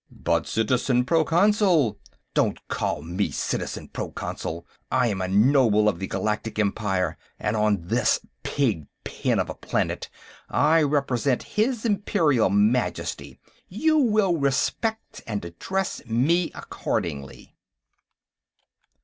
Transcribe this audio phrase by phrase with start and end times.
[0.09, 1.97] "But, Citizen Proconsul...." "And
[2.33, 4.65] don't call me Citizen Proconsul!
[4.91, 10.09] I am a noble of the Galactic Empire, and on this pigpen of a planet
[10.49, 13.39] I represent his Imperial Majesty.
[13.69, 17.55] You will respect, and address, me accordingly."